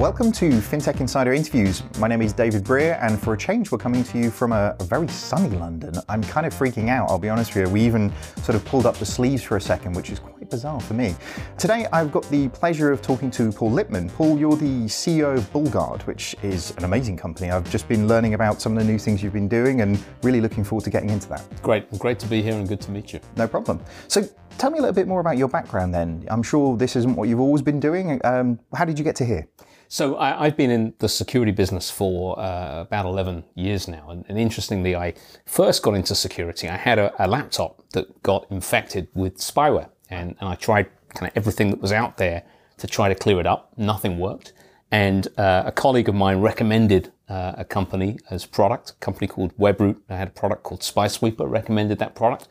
[0.00, 1.82] Welcome to FinTech Insider Interviews.
[1.98, 4.76] My name is David Brear, and for a change, we're coming to you from a,
[4.78, 5.94] a, very sunny London.
[6.10, 7.72] I'm kind of freaking out, I'll be honest with you.
[7.72, 8.12] We even
[8.42, 11.16] sort of pulled up the sleeves for a second, which is quite bizarre for me.
[11.56, 14.12] Today, I've got the pleasure of talking to Paul Lipman.
[14.12, 17.50] Paul, you're the CEO of Bullguard, which is an amazing company.
[17.50, 20.42] I've just been learning about some of the new things you've been doing and really
[20.42, 21.42] looking forward to getting into that.
[21.62, 23.20] Great, great to be here and good to meet you.
[23.36, 23.80] No problem.
[24.08, 26.26] So, tell me a little bit more about your background then.
[26.28, 28.20] I'm sure this isn't what you've always been doing.
[28.24, 29.48] Um, how did you get to here?
[29.88, 34.10] So I, have been in the security business for uh, about 11 years now.
[34.10, 36.68] And, and, interestingly, I first got into security.
[36.68, 39.88] I had a, a laptop that got infected with spyware.
[40.10, 42.42] And, and, I tried kind of everything that was out there
[42.78, 43.72] to try to clear it up.
[43.76, 44.52] Nothing worked.
[44.90, 49.56] And uh, a colleague of mine recommended uh, a company as product, a company called
[49.56, 49.96] Webroot.
[50.08, 52.48] I had a product called SpySweeper, recommended that product.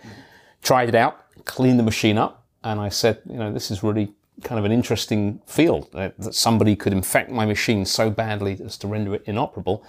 [0.61, 4.13] Tried it out, cleaned the machine up, and I said, you know, this is really
[4.43, 8.77] kind of an interesting field that, that somebody could infect my machine so badly as
[8.77, 9.85] to render it inoperable.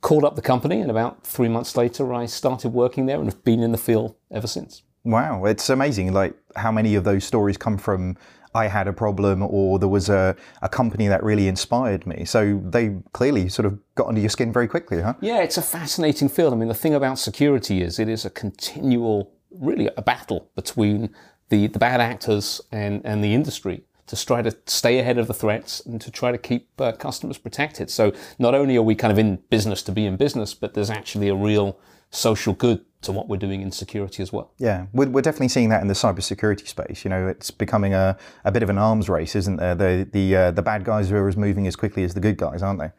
[0.00, 3.44] Called up the company, and about three months later, I started working there and have
[3.44, 4.82] been in the field ever since.
[5.04, 6.12] Wow, it's amazing.
[6.12, 8.16] Like how many of those stories come from
[8.54, 12.24] I had a problem or there was a, a company that really inspired me.
[12.24, 15.14] So they clearly sort of got under your skin very quickly, huh?
[15.20, 16.52] Yeah, it's a fascinating field.
[16.52, 21.14] I mean, the thing about security is it is a continual, really a battle between
[21.52, 25.34] the, the bad actors and, and the industry to try to stay ahead of the
[25.34, 27.90] threats and to try to keep uh, customers protected.
[27.90, 30.88] So not only are we kind of in business to be in business, but there's
[30.88, 31.78] actually a real
[32.10, 34.50] social good to what we're doing in security as well.
[34.56, 37.04] Yeah, we're, we're definitely seeing that in the cybersecurity space.
[37.04, 39.74] You know, it's becoming a, a bit of an arms race, isn't there?
[39.74, 42.62] The the uh, the bad guys are as moving as quickly as the good guys,
[42.62, 42.90] aren't they?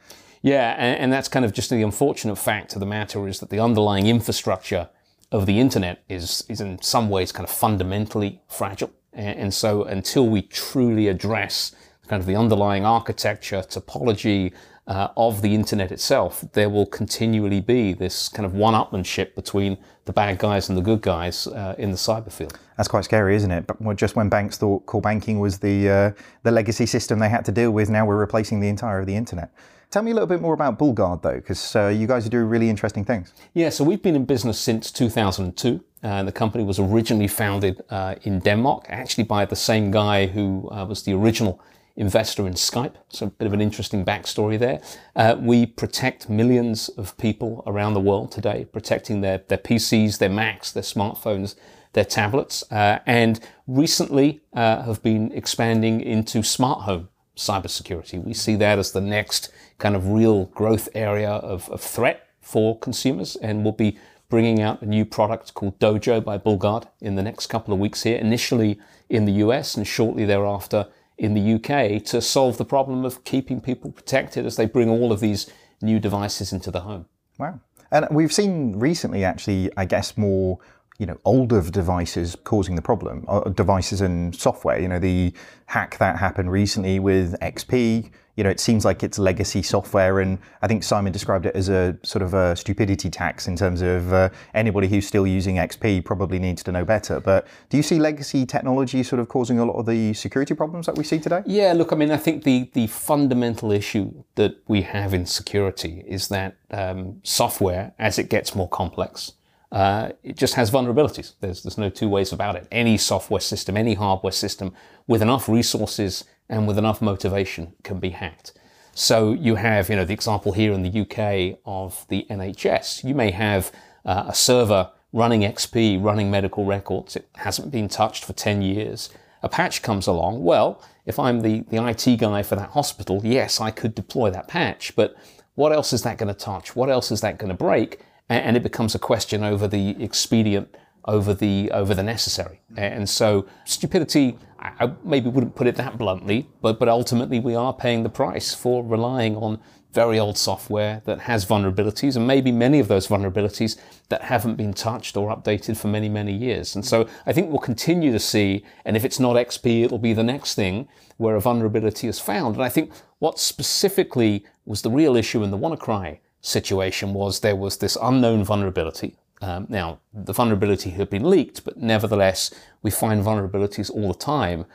[0.42, 3.50] Yeah, and, and that's kind of just the unfortunate fact of the matter is that
[3.50, 4.90] the underlying infrastructure
[5.34, 8.92] of the internet is, is in some ways kind of fundamentally fragile.
[9.12, 11.76] And, so until we truly address
[12.08, 14.54] kind of the underlying architecture, topology
[14.88, 20.14] uh, of the internet itself, there will continually be this kind of one-upmanship between the
[20.14, 22.58] bad guys and the good guys uh, in the cyber field.
[22.78, 23.68] That's quite scary, isn't it?
[23.68, 26.12] But just when banks thought core banking was the uh,
[26.42, 29.16] the legacy system they had to deal with, now we're replacing the entire of the
[29.16, 29.52] internet.
[29.94, 32.46] Tell me a little bit more about Bullguard, though, because uh, you guys are doing
[32.46, 33.32] really interesting things.
[33.54, 35.84] Yeah, so we've been in business since 2002.
[36.02, 40.68] Uh, the company was originally founded uh, in Denmark, actually by the same guy who
[40.72, 41.62] uh, was the original
[41.96, 42.96] investor in Skype.
[43.10, 44.82] So a bit of an interesting backstory there.
[45.16, 50.28] Uh, we protect millions of people around the world today, protecting their, their PCs, their
[50.28, 51.54] Macs, their smartphones,
[51.92, 58.24] their tablets, uh, and recently have been expanding into smart home cybersecurity.
[58.24, 62.78] We see that as the next kind of real growth area of, of threat for
[62.78, 63.98] consumers, and we'll be
[64.30, 68.04] bringing out a new product called Dojo by Bullguard in the next couple of weeks
[68.04, 68.80] here, initially
[69.10, 73.62] in the US and shortly thereafter in the UK to solve the problem of keeping
[73.62, 75.52] people protected as they bring all of these
[75.82, 77.06] new devices into the home.
[77.38, 77.60] Wow.
[77.92, 80.58] And we've seen recently, actually, I guess, more
[81.04, 84.80] you know, older devices causing the problem, uh, devices and software.
[84.80, 85.34] You know, the
[85.66, 90.22] hack that happened recently with XP, you know, it seems like it's legacy software.
[90.22, 93.82] And I think Simon described it as a sort of a stupidity tax in terms
[93.82, 97.20] of uh, anybody who's still using XP probably needs to know better.
[97.20, 100.86] But do you see legacy technology sort of causing a lot of the security problems
[100.86, 101.42] that we see today?
[101.46, 106.06] Yeah, look, I mean, I think the, the fundamental issue that we have in security
[106.08, 109.34] is that um, software, as it gets more complex,
[109.74, 111.34] uh, it just has vulnerabilities.
[111.42, 112.68] There's, there's no two ways about it.
[112.72, 114.72] Any software system, any hardware system
[115.08, 118.54] with enough resources and with enough motivation can be hacked.
[118.94, 123.04] So you have, you know, the example here in the UK of the NHS.
[123.04, 123.72] You may have
[124.06, 127.16] uh, a server running XP, running medical records.
[127.16, 129.10] It hasn't been touched for 10 years.
[129.42, 130.44] A patch comes along.
[130.44, 134.48] Well, if I'm the, the IT guy for that hospital, yes, I could deploy that
[134.48, 135.16] patch, but
[135.56, 136.76] what else is that going to touch?
[136.76, 138.00] What else is that going to break?
[138.30, 140.76] And it becomes a question over the expedient
[141.06, 142.62] over the over the necessary.
[142.78, 147.74] And so stupidity, I maybe wouldn't put it that bluntly, but but ultimately we are
[147.74, 149.60] paying the price for relying on
[149.94, 153.78] very old software that has vulnerabilities and maybe many of those vulnerabilities
[154.10, 156.76] that haven't been touched or updated for many, many years.
[156.76, 160.14] And so I think we'll continue to see, and if it's not XP, it'll be
[160.14, 160.88] the next thing
[161.18, 162.56] where a vulnerability is found.
[162.56, 167.56] And I think what specifically was the real issue in the WannaCry situation was there
[167.56, 169.16] was this unknown vulnerability.
[169.42, 174.66] Um, now, the vulnerability had been leaked, but nevertheless, we find vulnerabilities all the time.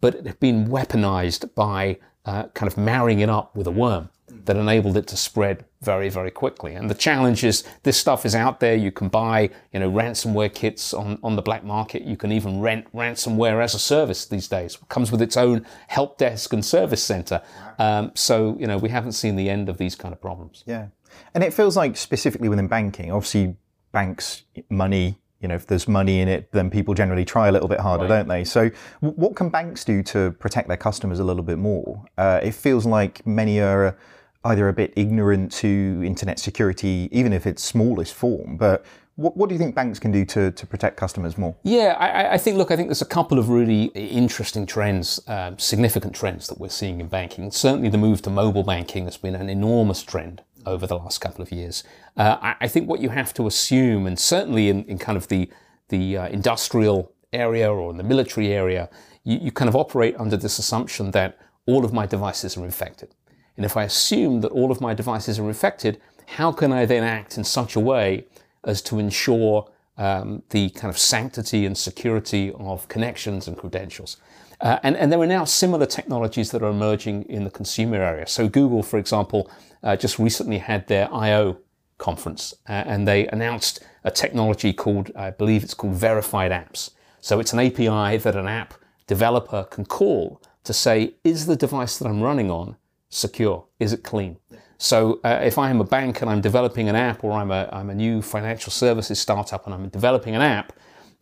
[0.00, 4.08] But it had been weaponized by uh, kind of marrying it up with a worm.
[4.46, 6.74] That enabled it to spread very, very quickly.
[6.74, 8.74] And the challenge is this stuff is out there.
[8.74, 12.02] You can buy, you know, ransomware kits on, on the black market.
[12.02, 14.74] You can even rent ransomware as a service these days.
[14.74, 17.42] It comes with its own help desk and service center.
[17.78, 20.64] Um, so, you know, we haven't seen the end of these kind of problems.
[20.66, 20.88] Yeah.
[21.34, 23.56] And it feels like specifically within banking, obviously
[23.92, 27.68] banks, money, you know, if there's money in it, then people generally try a little
[27.68, 28.08] bit harder, right.
[28.08, 28.44] don't they?
[28.44, 28.70] So,
[29.00, 32.04] what can banks do to protect their customers a little bit more?
[32.16, 33.96] Uh, it feels like many are
[34.44, 38.84] either a bit ignorant to internet security, even if it's smallest form, but
[39.18, 41.56] what, what, do you think banks can do to, to protect customers more?
[41.64, 45.56] Yeah, I, I, think, look, I think there's a couple of really interesting trends, uh,
[45.56, 47.50] significant trends that we're seeing in banking.
[47.50, 51.42] Certainly the move to mobile banking has been an enormous trend over the last couple
[51.42, 51.82] of years.
[52.16, 55.26] Uh, I, I, think what you have to assume, and certainly in, in kind of
[55.26, 55.50] the,
[55.88, 58.88] the uh, industrial area or in the military area,
[59.24, 63.16] you, you kind of operate under this assumption that all of my devices are infected.
[63.58, 67.02] And if I assume that all of my devices are infected, how can I then
[67.02, 68.24] act in such a way
[68.62, 74.16] as to ensure um, the kind of sanctity and security of connections and credentials?
[74.60, 78.26] Uh, and, and, there are now similar technologies that are emerging in the consumer area.
[78.28, 79.50] So Google, for example,
[79.82, 81.58] uh, just recently had their I/O
[81.98, 86.90] conference, uh, and they announced a technology called, I believe it's called verified apps.
[87.20, 88.74] So it's an API that an app
[89.08, 92.76] developer can call to say, is the device that I'm running on
[93.08, 93.64] secure?
[93.78, 94.38] Is it clean?
[94.78, 97.68] So uh, if I am a bank and I'm developing an app or I'm a,
[97.72, 100.72] I'm a new financial services startup and I'm developing an app,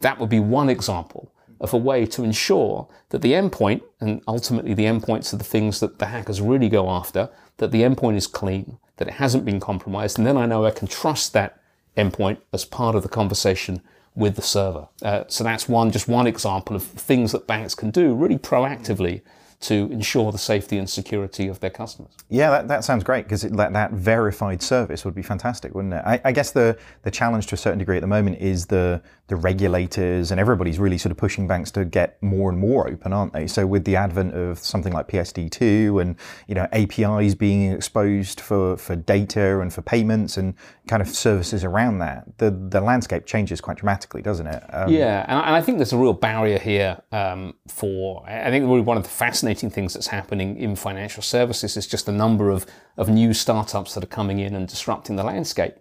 [0.00, 4.74] that would be one example of a way to ensure that the endpoint, and ultimately
[4.74, 8.26] the endpoints are the things that the hackers really go after, that the endpoint is
[8.26, 11.58] clean, that it hasn't been compromised, and then I know I can trust that
[11.96, 13.80] endpoint as part of the conversation
[14.14, 14.88] with the server.
[15.02, 19.22] Uh, so that's one, just one example of things that banks can do really proactively
[19.58, 22.12] to ensure the safety and security of their customers.
[22.28, 26.02] Yeah, that, that sounds great because that, that verified service would be fantastic, wouldn't it?
[26.04, 29.00] I, I, guess the, the challenge to a certain degree at the moment is the,
[29.28, 33.12] the regulators and everybody's really sort of pushing banks to get more and more open,
[33.12, 33.46] aren't they?
[33.46, 36.16] So with the advent of something like PSD2 and,
[36.48, 40.54] you know, APIs being exposed for, for data and for payments and
[40.86, 44.62] kind of services around that, the, the landscape changes quite dramatically, doesn't it?
[44.72, 48.80] Um, yeah, and, I think there's a real barrier here um, for, I think really
[48.80, 52.50] one of the fascinating fascinating things that's happening in financial services is just the number
[52.50, 52.66] of,
[52.96, 55.74] of new startups that are coming in and disrupting the landscape.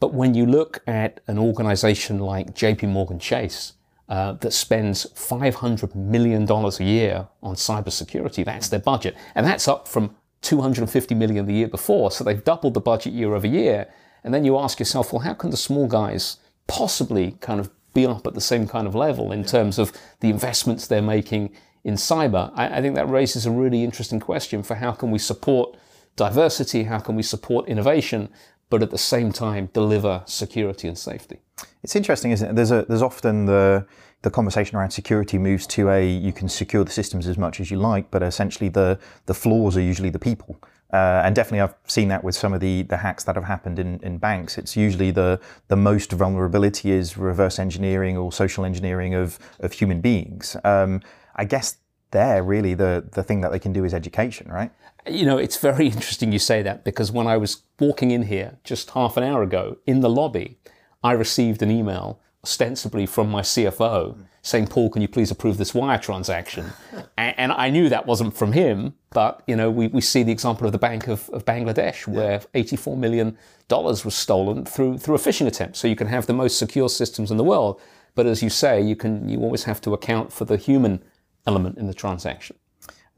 [0.00, 3.72] But when you look at an organization like JP Morgan Chase,
[4.10, 9.16] uh, that spends $500 million a year on cybersecurity, that's their budget.
[9.34, 12.10] And that's up from 250 million the year before.
[12.10, 13.88] So they've doubled the budget year over year.
[14.24, 16.36] And then you ask yourself, well, how can the small guys
[16.66, 19.90] possibly kind of be up at the same kind of level in terms of
[20.20, 21.50] the investments they're making
[21.86, 25.20] in cyber, I, I think that raises a really interesting question for how can we
[25.20, 25.76] support
[26.16, 28.28] diversity, how can we support innovation,
[28.70, 31.38] but at the same time deliver security and safety.
[31.84, 32.56] It's interesting, isn't it?
[32.56, 33.86] There's a there's often the
[34.22, 37.70] the conversation around security moves to a you can secure the systems as much as
[37.70, 40.58] you like, but essentially the the flaws are usually the people.
[40.92, 43.78] Uh, and definitely, I've seen that with some of the, the hacks that have happened
[43.78, 44.56] in, in banks.
[44.56, 50.00] It's usually the the most vulnerability is reverse engineering or social engineering of of human
[50.00, 50.56] beings.
[50.64, 51.00] Um,
[51.36, 51.76] I guess
[52.10, 54.70] there really the the thing that they can do is education, right?
[55.08, 58.58] You know, it's very interesting you say that because when I was walking in here
[58.64, 60.58] just half an hour ago in the lobby,
[61.04, 65.74] I received an email ostensibly from my CFO saying, "Paul, can you please approve this
[65.74, 66.72] wire transaction?"
[67.18, 70.66] and, I knew that wasn't from him, but you know, we, we see the example
[70.66, 73.36] of the Bank of, of Bangladesh where 84 million
[73.68, 75.76] dollars was stolen through through a phishing attempt.
[75.76, 77.80] So you can have the most secure systems in the world,
[78.14, 81.02] but as you say, you can you always have to account for the human
[81.46, 82.56] element in the transaction.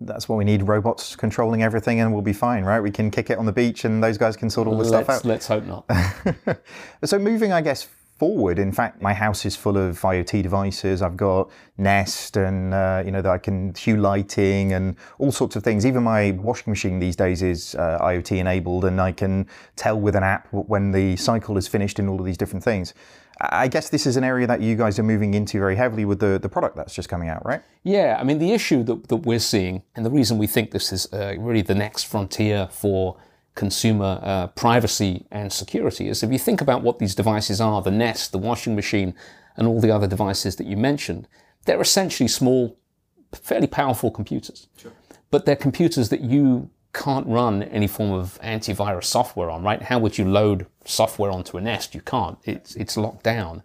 [0.00, 2.80] That's what we need robots controlling everything and we'll be fine, right?
[2.80, 5.08] We can kick it on the beach and those guys can sort all the stuff
[5.08, 5.24] out.
[5.24, 5.90] Let's hope not.
[7.04, 8.58] so, moving, I guess, forward.
[8.58, 11.02] In fact, my house is full of IoT devices.
[11.02, 15.54] I've got Nest and, uh, you know, that I can Hue lighting and all sorts
[15.54, 15.86] of things.
[15.86, 20.16] Even my washing machine these days is uh, IoT enabled and I can tell with
[20.16, 22.92] an app when the cycle is finished and all of these different things.
[23.40, 26.18] I guess this is an area that you guys are moving into very heavily with
[26.18, 27.62] the, the product that's just coming out, right?
[27.84, 30.92] Yeah, I mean, the issue that, that we're seeing, and the reason we think this
[30.92, 33.16] is uh, really the next frontier for
[33.54, 37.90] consumer uh, privacy and security is if you think about what these devices are the
[37.90, 39.14] Nest, the washing machine,
[39.56, 41.28] and all the other devices that you mentioned,
[41.64, 42.76] they're essentially small,
[43.32, 44.68] fairly powerful computers.
[44.76, 44.92] Sure.
[45.30, 49.82] But they're computers that you can't run any form of antivirus software on, right?
[49.82, 51.94] How would you load software onto a Nest?
[51.94, 52.38] You can't.
[52.44, 53.62] It's, it's locked down.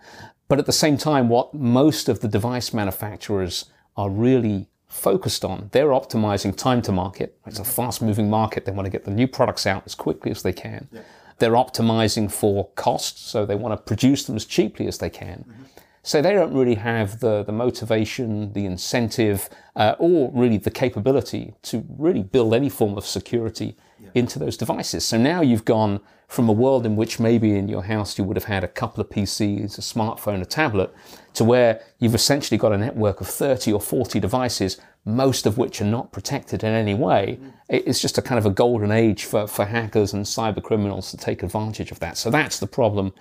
[0.47, 3.65] But at the same time, what most of the device manufacturers
[3.95, 5.69] are really focused on.
[5.71, 7.37] They're optimizing time to market.
[7.47, 8.65] It's a fast moving market.
[8.65, 10.87] They want to get the new products out as quickly as they can.
[10.91, 11.01] Yeah.
[11.39, 15.45] They're optimizing for cost, so they want to produce them as cheaply as they can.
[15.49, 15.63] Mm-hmm.
[16.05, 21.53] So they don't really have the, the motivation, the incentive, uh, or really the capability
[21.63, 24.09] to really build any form of security yeah.
[24.13, 25.05] into those devices.
[25.05, 28.35] So now you've gone from a world in which maybe in your house you would
[28.35, 30.93] have had a couple of PCs, a smartphone, a tablet,
[31.35, 35.79] to where you've essentially got a network of 30 or 40 devices, most of which
[35.79, 37.39] are not protected in any way.
[37.39, 37.53] Mm.
[37.69, 41.17] It's just a kind of a golden age for, for hackers and cyber criminals to
[41.17, 42.17] take advantage of that.
[42.17, 43.13] So that's the problem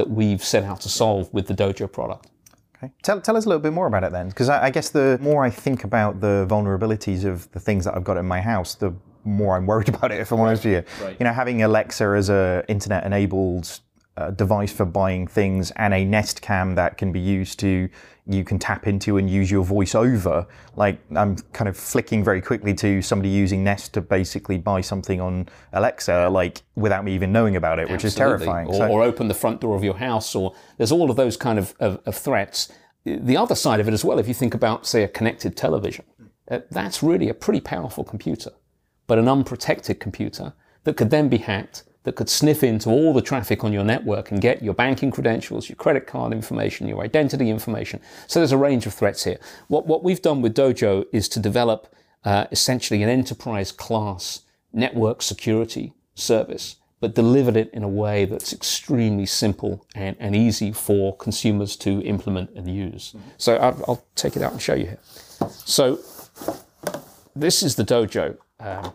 [0.00, 2.28] that we've set out to solve with the Dojo product.
[2.76, 2.90] Okay.
[3.02, 5.18] Tell, tell us a little bit more about it then, because I, I, guess the
[5.20, 8.74] more I think about the vulnerabilities of the things that I've got in my house,
[8.74, 10.20] the more I'm worried about it.
[10.20, 11.16] If I'm honest with you, right.
[11.20, 13.80] you know, having Alexa as a internet-enabled
[14.28, 17.88] device for buying things and a Nest Cam that can be used to
[18.30, 20.46] you can tap into and use your voice over.
[20.76, 25.20] Like I'm kind of flicking very quickly to somebody using Nest to basically buy something
[25.20, 28.08] on Alexa, like without me even knowing about it, which Absolutely.
[28.08, 28.68] is terrifying.
[28.68, 31.36] Or, so, or, open the front door of your house, or there's all of those
[31.36, 32.72] kind of, of, of, threats.
[33.04, 36.04] The other side of it as well, if you think about, say, a connected television,
[36.50, 38.50] uh, that's really a pretty powerful computer,
[39.06, 40.52] but an unprotected computer
[40.84, 44.30] that could then be hacked that could sniff into all the traffic on your network
[44.30, 48.00] and get your banking credentials, your credit card information, your identity information.
[48.26, 49.38] So there's a range of threats here.
[49.68, 54.42] What, what we've done with Dojo is to develop uh, essentially an enterprise class
[54.72, 60.72] network security service, but delivered it in a way that's extremely simple and, and easy
[60.72, 63.12] for consumers to implement and use.
[63.12, 63.28] Mm-hmm.
[63.36, 64.98] So I'll, I'll, take it out and show you here.
[65.50, 65.98] So
[67.34, 68.36] this is the Dojo.
[68.58, 68.94] Um,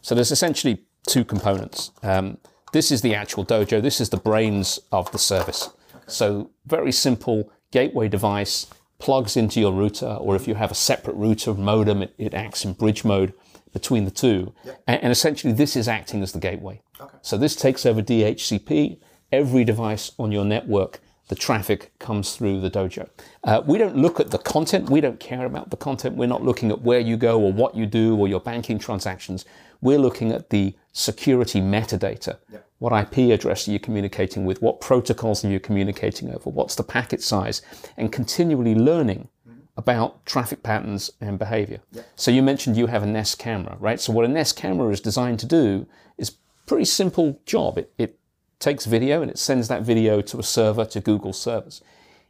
[0.00, 1.92] so there's essentially two components.
[2.02, 2.38] Um,
[2.72, 3.80] this is the actual dojo.
[3.80, 5.70] This is the brains of the service.
[6.06, 8.66] So very simple gateway device
[8.98, 12.64] plugs into your router, or if you have a separate router modem, it, it acts
[12.64, 13.32] in bridge mode
[13.72, 14.54] between the two.
[14.64, 14.82] Yep.
[14.86, 16.80] And, and, essentially, this is acting as the gateway.
[17.00, 17.16] Okay.
[17.20, 18.98] So this takes over DHCP.
[19.32, 23.08] Every device on your network, the traffic comes through the dojo.
[23.44, 24.88] Uh, we don't look at the content.
[24.88, 26.16] We don't care about the content.
[26.16, 29.44] We're not looking at where you go or what you do or your banking transactions.
[29.80, 32.38] We're looking at the security metadata.
[32.52, 32.60] Yeah.
[32.78, 34.60] What IP address are you communicating with?
[34.60, 36.50] What protocols are you communicating over?
[36.50, 37.62] What's the packet size?
[37.96, 39.60] And continually learning mm-hmm.
[39.76, 41.80] about traffic patterns and behavior.
[41.92, 42.02] Yeah.
[42.14, 44.00] So you mentioned you have a Nest camera, right?
[44.00, 45.86] So what a Nest camera is designed to do
[46.18, 47.78] is pretty simple job.
[47.78, 48.18] It, it
[48.58, 51.82] takes video and it sends that video to a server to Google servers.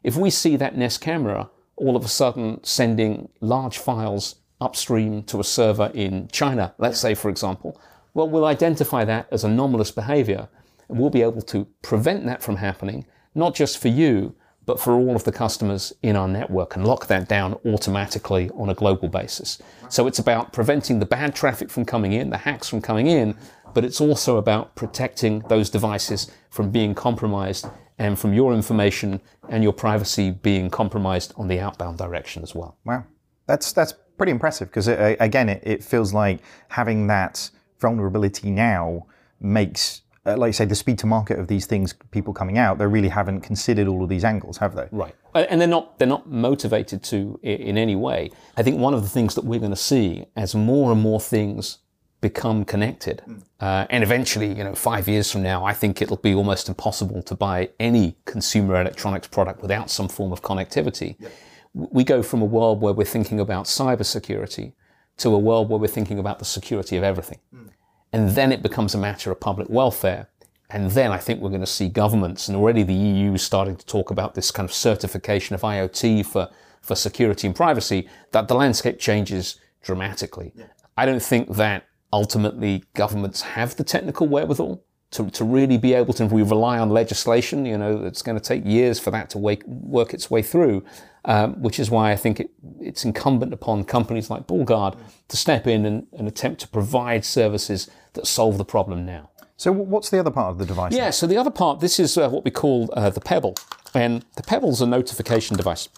[0.04, 5.40] If we see that Nest camera all of a sudden sending large files upstream to
[5.40, 7.80] a server in China, let's say, for example,
[8.14, 10.48] well, we'll identify that as anomalous behavior
[10.88, 14.34] and we'll be able to prevent that from happening, not just for you,
[14.64, 18.68] but for all of the customers in our network and lock that down automatically on
[18.68, 19.58] a global basis.
[19.88, 23.36] So it's about preventing the bad traffic from coming in, the hacks from coming in,
[23.75, 29.62] but it's also about protecting those devices from being compromised and from your information and
[29.62, 32.76] your privacy being compromised on the outbound direction as well.
[32.84, 33.04] Wow.
[33.46, 39.06] That's, that's pretty impressive because uh, again, it, it, feels like having that vulnerability now
[39.40, 42.78] makes, uh, like I say, the speed to market of these things, people coming out,
[42.78, 44.88] they really haven't considered all of these angles, have they?
[44.90, 48.30] Right, and they're not they're not motivated to in any way.
[48.56, 51.20] I think one of the things that we're going to see as more and more
[51.20, 51.78] things
[52.23, 53.42] become connected, mm.
[53.61, 57.23] uh, and eventually, you know, five years from now, I think it'll be almost impossible
[57.23, 61.16] to buy any consumer electronics product without some form of connectivity.
[61.20, 61.32] Yep
[61.76, 64.73] we go from a world where we're thinking about cybersecurity
[65.18, 67.38] to a world where we're thinking about the security of everything.
[67.54, 67.68] Mm.
[68.12, 70.28] And then it becomes a matter of public welfare.
[70.71, 73.76] And then I think we're going to see governments, and already the EU is starting
[73.76, 76.49] to talk about this kind of certification of IoT for,
[76.80, 80.52] for security and privacy, that the landscape changes dramatically.
[80.54, 80.64] Yeah.
[80.97, 84.83] I don't think that ultimately governments have the technical wherewithal
[85.16, 88.38] to, to really be able to, if we rely on legislation, you know, it's going
[88.38, 90.85] to take years for that to wake, work its way through,
[91.25, 95.66] um, which is why I think it, it's incumbent upon companies like BullGuard to step
[95.66, 99.30] in and, and, attempt to provide services that solve the problem now.
[99.56, 100.92] So, what's the other part of the device?
[100.92, 103.54] Yeah, so the other part, this is uh, what we call uh, the Pebble.
[103.94, 105.88] And the Pebble's a notification device.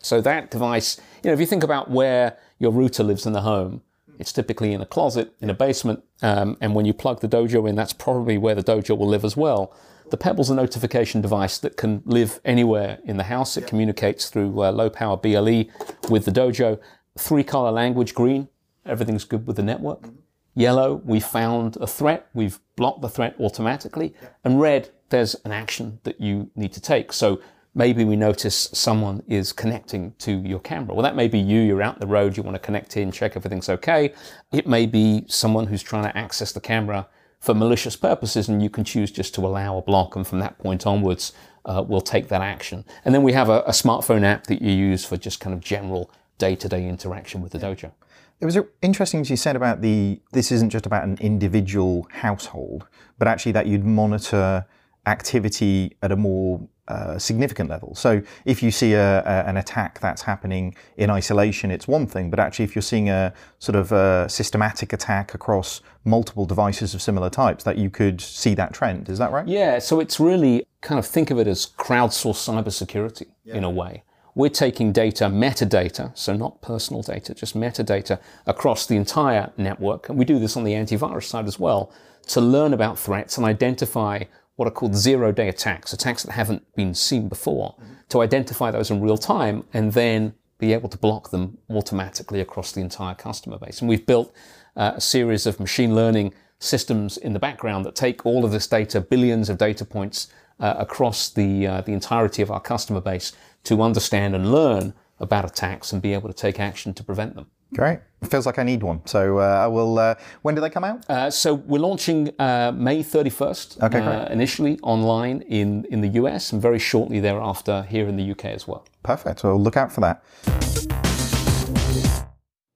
[0.00, 3.42] So, that device, you know, if you think about where your router lives in the
[3.42, 3.82] home,
[4.20, 7.68] it's typically in a closet, in a basement, um, and when you plug the dojo
[7.68, 9.74] in, that's probably where the dojo will live as well.
[10.10, 13.56] The Pebble's a notification device that can live anywhere in the house.
[13.56, 15.64] It communicates through uh, low power BLE
[16.10, 16.78] with the dojo.
[17.16, 18.48] Three color language, green,
[18.84, 20.02] everything's good with the network.
[20.02, 20.16] Mm-hmm.
[20.54, 24.14] Yellow, we found a threat, we've blocked the threat automatically.
[24.44, 27.12] And red, there's an action that you need to take.
[27.12, 27.40] So
[27.74, 30.94] maybe we notice someone is connecting to your camera.
[30.94, 33.36] Well, that may be you, you're out the road, you want to connect in, check
[33.36, 34.12] everything's okay.
[34.52, 37.06] It may be someone who's trying to access the camera
[37.38, 40.58] for malicious purposes, and you can choose just to allow a block, and from that
[40.58, 41.32] point onwards,
[41.64, 42.84] uh, we'll take that action.
[43.04, 45.60] And then we have a, a, smartphone app that you use for just kind of
[45.60, 47.92] general day-to-day interaction with the dojo.
[48.40, 52.86] It was interesting as you said about the this isn't just about an individual household,
[53.18, 54.64] but actually that you'd monitor
[55.06, 57.94] activity at a more uh, significant level.
[57.94, 62.30] So if you see a, a, an attack that's happening in isolation, it's one thing,
[62.30, 67.00] but actually if you're seeing a sort of a systematic attack across multiple devices of
[67.00, 69.08] similar types, that you could see that trend.
[69.08, 69.46] Is that right?
[69.46, 69.78] Yeah.
[69.78, 73.54] So it's really kind of think of it as crowdsourced cybersecurity yeah.
[73.54, 74.02] in a way.
[74.34, 80.08] We're taking data, metadata, so not personal data, just metadata across the entire network.
[80.08, 81.92] And we do this on the antivirus side as well
[82.28, 84.22] to learn about threats and identify
[84.60, 87.74] what are called zero day attacks, attacks that haven't been seen before,
[88.10, 92.70] to identify those in real time and then be able to block them automatically across
[92.72, 93.80] the entire customer base.
[93.80, 94.36] And we've built
[94.76, 98.66] uh, a series of machine learning systems in the background that take all of this
[98.66, 103.32] data, billions of data points uh, across the, uh, the entirety of our customer base
[103.64, 107.46] to understand and learn about attacks and be able to take action to prevent them.
[107.74, 108.00] Great.
[108.28, 109.00] Feels like I need one.
[109.06, 109.98] So uh, I will.
[109.98, 111.08] Uh, when do they come out?
[111.08, 113.82] Uh, so we're launching uh, May 31st.
[113.82, 118.30] Okay, uh, initially online in, in the US and very shortly thereafter here in the
[118.30, 118.86] UK as well.
[119.02, 119.42] Perfect.
[119.42, 120.22] Well, look out for that.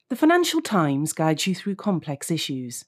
[0.09, 2.85] The Financial Times guides you through complex issues.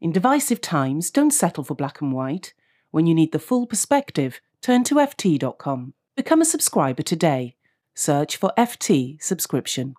[0.00, 2.54] In divisive times, don't settle for black and white.
[2.90, 5.94] When you need the full perspective, turn to FT.com.
[6.16, 7.56] Become a subscriber today.
[7.94, 9.94] Search for FT subscription.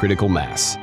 [0.00, 0.76] Critical mass.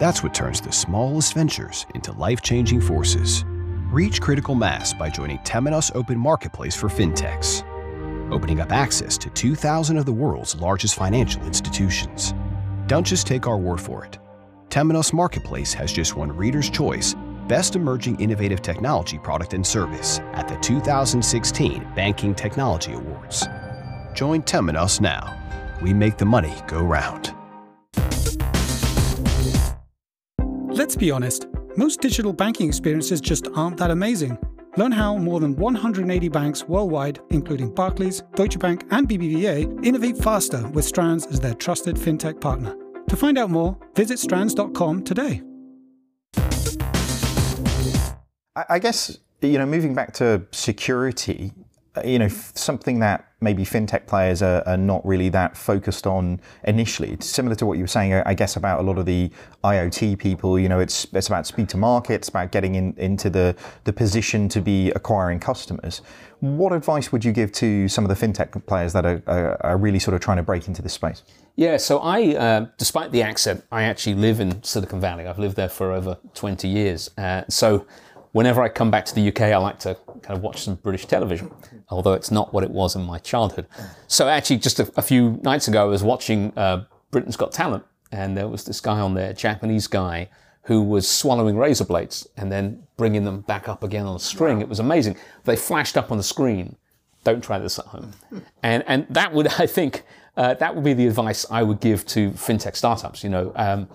[0.00, 3.44] That's what turns the smallest ventures into life changing forces.
[3.92, 7.62] Reach critical mass by joining Temenos Open Marketplace for fintechs,
[8.32, 12.34] opening up access to 2,000 of the world's largest financial institutions.
[12.88, 14.18] Don't just take our word for it.
[14.68, 17.14] Temenos Marketplace has just won Reader's Choice
[17.46, 23.46] Best Emerging Innovative Technology Product and Service at the 2016 Banking Technology Awards.
[24.12, 25.40] Join Temenos now.
[25.80, 27.35] We make the money go round.
[30.76, 31.46] Let's be honest,
[31.78, 34.36] most digital banking experiences just aren't that amazing.
[34.76, 40.68] Learn how more than 180 banks worldwide, including Barclays, Deutsche Bank, and BBVA, innovate faster
[40.68, 42.76] with Strands as their trusted fintech partner.
[43.08, 45.40] To find out more, visit strands.com today.
[48.68, 51.54] I guess, you know, moving back to security,
[51.96, 56.40] uh, you know, something that maybe fintech players are, are, not really that focused on
[56.64, 57.10] initially.
[57.10, 59.30] It's similar to what you were saying, I guess, about a lot of the
[59.62, 60.58] IoT people.
[60.58, 63.92] You know, it's it's about speed to market, it's about getting in, into the the
[63.92, 66.00] position to be acquiring customers.
[66.40, 69.76] What advice would you give to some of the fintech players that are, are, are
[69.76, 71.22] really sort of trying to break into this space?
[71.56, 75.26] Yeah, so I, uh, despite the accent, I actually live in Silicon Valley.
[75.26, 77.10] I've lived there for over 20 years.
[77.16, 77.86] Uh, so
[78.36, 81.06] whenever I come back to the UK, I like to kind of watch some British
[81.06, 81.50] television,
[81.88, 83.66] although it's not what it was in my childhood.
[84.08, 87.84] So actually, just a, a few nights ago, I was watching uh, Britain's Got Talent,
[88.12, 90.28] and there was this guy on there, Japanese guy,
[90.64, 94.58] who was swallowing razor blades and then bringing them back up again on a string.
[94.58, 94.64] Wow.
[94.64, 95.16] It was amazing.
[95.44, 96.76] They flashed up on the screen.
[97.24, 98.12] Don't try this at home.
[98.62, 100.02] and and that would, I think,
[100.36, 103.24] uh, that would be the advice I would give to fintech startups.
[103.24, 103.88] You know, um,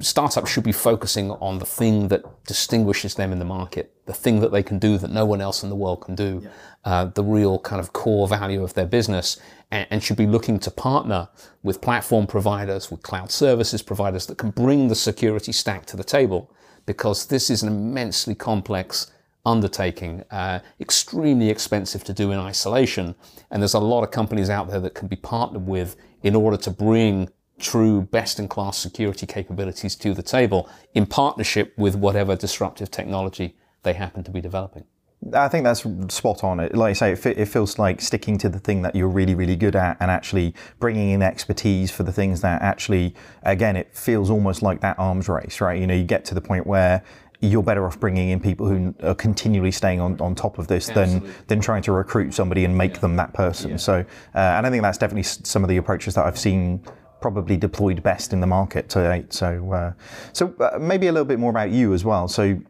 [0.00, 4.40] startups should be focusing on the thing that distinguishes them in the market, the thing
[4.40, 6.50] that they can do that no one else in the world can do, yeah.
[6.84, 9.40] uh, the real kind of core value of their business,
[9.70, 11.28] and, and, should be looking to partner
[11.62, 16.04] with platform providers, with cloud services providers that can bring the security stack to the
[16.04, 16.50] table,
[16.84, 19.12] because this is an immensely complex
[19.44, 23.14] undertaking, uh, extremely expensive to do in isolation.
[23.50, 26.56] And there's a lot of companies out there that can be partnered with in order
[26.58, 27.28] to bring
[27.58, 33.56] true best in class security capabilities to the table in partnership with whatever disruptive technology
[33.82, 34.84] they happen to be developing.
[35.32, 36.58] I think that's spot on.
[36.58, 39.74] Like I say, it, feels like sticking to the thing that you're really, really good
[39.74, 44.60] at and actually bringing in expertise for the things that actually, again, it feels almost
[44.60, 45.80] like that arms race, right?
[45.80, 47.02] You know, you get to the point where
[47.48, 50.88] you're better off bringing in people who are continually staying on, on top of this
[50.88, 51.28] Absolutely.
[51.28, 53.00] than than trying to recruit somebody and make yeah.
[53.00, 53.72] them that person.
[53.72, 53.76] Yeah.
[53.76, 53.94] So,
[54.34, 56.84] uh, and I think that's definitely some of the approaches that I've seen
[57.20, 59.32] probably deployed best in the market to date.
[59.32, 59.92] So, uh,
[60.32, 62.28] so uh, maybe a little bit more about you as well.
[62.28, 62.60] So,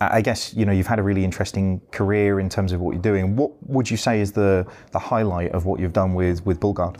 [0.00, 3.02] I guess you know you've had a really interesting career in terms of what you're
[3.02, 3.36] doing.
[3.36, 6.96] What would you say is the the highlight of what you've done with with BullGuard?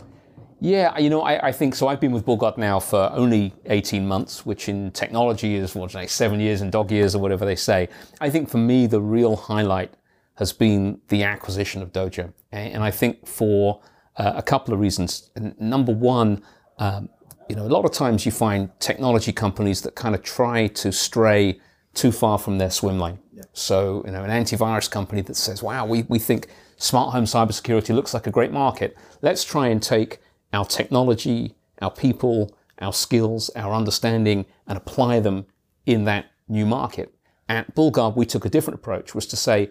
[0.63, 1.89] Yeah, you know, I, I, think so.
[1.89, 6.07] I've been with BullGuard now for only 18 months, which in technology is, what, say,
[6.07, 7.89] seven years and dog years or whatever they say.
[8.21, 9.93] I think for me, the real highlight
[10.35, 12.31] has been the acquisition of Dojo.
[12.53, 13.81] And I think for
[14.15, 15.31] uh, a couple of reasons.
[15.59, 16.41] number one,
[16.77, 17.09] um,
[17.49, 20.93] you know, a lot of times you find technology companies that kind of try to
[20.93, 21.59] stray
[21.93, 23.19] too far from their swim lane.
[23.33, 23.43] Yeah.
[23.51, 26.47] So, you know, an antivirus company that says, wow, we, we think
[26.77, 28.95] smart home cybersecurity looks like a great market.
[29.21, 30.19] Let's try and take
[30.53, 35.45] our technology, our people, our skills, our understanding, and apply them
[35.85, 37.13] in that new market.
[37.49, 39.69] At Bullguard, we took a different approach, was to say,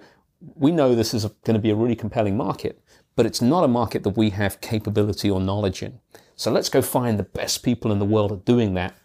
[0.55, 2.83] we know this is going to be a really compelling market,
[3.15, 6.01] but it's not a market that we have capability or knowledge in.
[6.37, 8.97] So let's go find the best people in the world at doing that.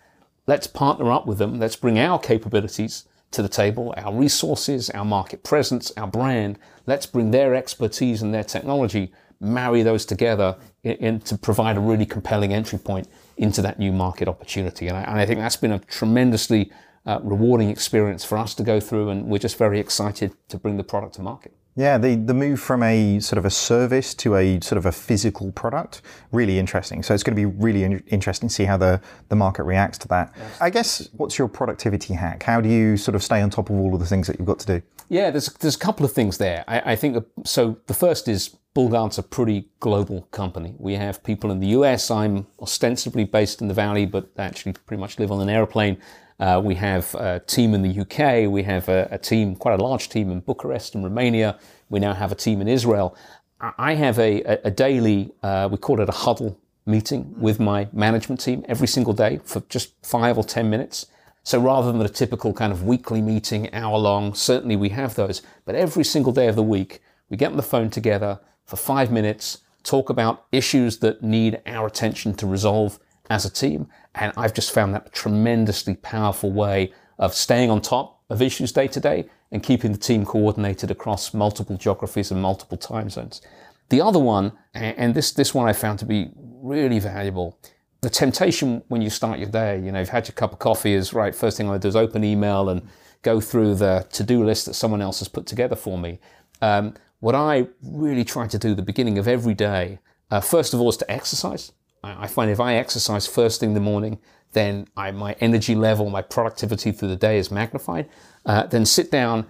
[0.47, 1.59] Let's partner up with them.
[1.59, 6.57] Let's bring our capabilities to the table, our resources, our market presence, our brand.
[6.85, 11.79] Let's bring their expertise and their technology, marry those together in, in to provide a
[11.79, 14.87] really compelling entry point into that new market opportunity.
[14.87, 16.71] And I, and I think that's been a tremendously
[17.05, 20.77] uh, rewarding experience for us to go through, and we're just very excited to bring
[20.77, 21.56] the product to market.
[21.77, 24.91] Yeah, the, the move from a sort of a service to a sort of a
[24.91, 27.03] physical product, really interesting.
[27.03, 29.99] So it's going to be really in- interesting to see how the, the market reacts
[29.99, 30.33] to that.
[30.35, 30.57] Yes.
[30.59, 32.41] I guess, what's your productivity hack?
[32.41, 34.47] How do you sort of stay on top of all of the things that you've
[34.47, 34.81] got to do?
[35.09, 36.65] Yeah, there's, there's a couple of things there.
[36.67, 40.73] I, I think, so the first is Bullguard's a pretty global company.
[40.79, 42.09] We have people in the US.
[42.09, 45.97] I'm ostensibly based in the Valley, but actually pretty much live on an airplane.
[46.39, 48.49] Uh, we have a team in the UK.
[48.49, 51.59] We have a, a, team, quite a large team in Bucharest and Romania.
[51.89, 53.15] We now have a team in Israel.
[53.59, 58.39] I have a, a daily, uh, we call it a huddle meeting with my management
[58.39, 61.07] team every single day for just five or 10 minutes.
[61.43, 65.41] So rather than a typical kind of weekly meeting, hour long, certainly we have those,
[65.65, 69.11] but every single day of the week, we get on the phone together for five
[69.11, 73.87] minutes, talk about issues that need our attention to resolve as a team.
[74.15, 78.71] And I've just found that a tremendously powerful way of staying on top of issues
[78.71, 83.41] day to day and keeping the team coordinated across multiple geographies and multiple time zones.
[83.89, 87.57] The other one, and this, this one I found to be really valuable,
[88.01, 90.93] the temptation when you start your day, you know, you've had your cup of coffee
[90.93, 92.87] is right, first thing I do is open email and
[93.21, 96.19] go through the to-do list that someone else has put together for me.
[96.61, 100.81] Um, what I really try to do the beginning of every day, uh, first of
[100.81, 101.71] all, is to exercise.
[102.19, 104.19] I find if I exercise first thing in the morning,
[104.53, 108.09] then I, my energy level, my productivity through the day is magnified.
[108.45, 109.45] Uh, then sit down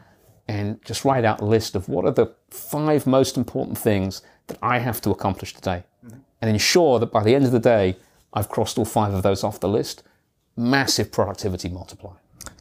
[0.48, 4.58] and just write out a list of what are the five most important things that
[4.62, 5.84] I have to accomplish today.
[6.06, 6.20] Mm-hmm.
[6.42, 7.98] And ensure that by the end of the day,
[8.34, 10.04] I've crossed all five of those off the list.
[10.56, 12.18] Massive productivity multiplier.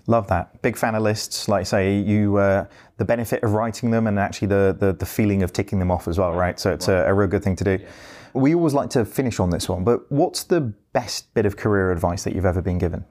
[0.06, 0.62] Love that.
[0.62, 1.48] Big fan of lists.
[1.48, 2.66] Like I say, you uh,
[2.96, 6.06] the benefit of writing them and actually the, the, the feeling of ticking them off
[6.06, 6.58] as well, right?
[6.60, 7.78] So it's a, a real good thing to do.
[7.80, 7.88] Yeah.
[8.34, 10.60] We always like to finish on this one, but what's the
[10.92, 13.04] best bit of career advice that you've ever been given?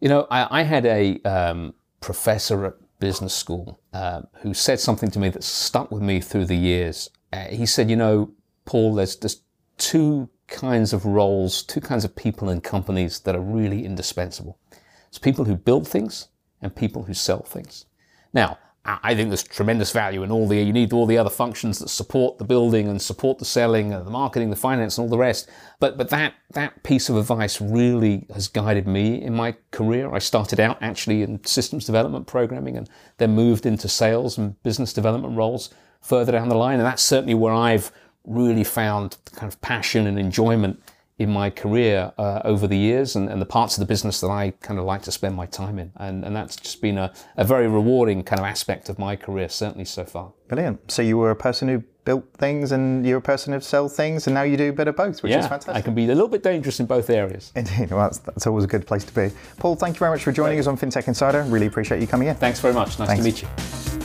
[0.00, 5.10] You know, I, I had a um, professor at business school uh, who said something
[5.10, 7.10] to me that stuck with me through the years.
[7.32, 8.30] Uh, he said, you know,
[8.64, 9.42] Paul, there's just
[9.76, 14.58] two kinds of roles, two kinds of people in companies that are really indispensable.
[15.08, 16.28] It's people who build things
[16.60, 17.86] and people who sell things.
[18.32, 21.78] Now, I think there's tremendous value in all the, you need all the other functions
[21.78, 25.10] that support the building and support the selling and the marketing, the finance and all
[25.10, 25.50] the rest.
[25.78, 30.14] But, but that, that piece of advice really has guided me in my career.
[30.14, 34.94] I started out actually in systems development programming and then moved into sales and business
[34.94, 35.68] development roles
[36.00, 36.78] further down the line.
[36.78, 37.92] And that's certainly where I've
[38.24, 40.80] really found kind of passion and enjoyment
[41.18, 44.28] in my career uh, over the years and, and, the parts of the business that
[44.28, 45.90] I kind of like to spend my time in.
[45.96, 49.48] And, and that's just been a, a, very rewarding kind of aspect of my career,
[49.48, 50.32] certainly so far.
[50.46, 50.90] Brilliant.
[50.90, 54.28] So you were a person who built things and you're a person who sells things
[54.28, 55.74] and now you do a bit of both, which yeah, is fantastic.
[55.74, 57.52] I can be a little bit dangerous in both areas.
[57.56, 57.90] Indeed.
[57.90, 59.34] Well, that's, that's always a good place to be.
[59.56, 61.42] Paul, thank you very much for joining us on FinTech Insider.
[61.42, 62.36] Really appreciate you coming in.
[62.36, 62.98] Thanks very much.
[62.98, 63.24] Nice Thanks.
[63.24, 63.97] to meet you.